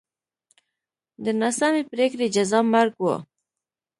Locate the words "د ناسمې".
1.23-1.81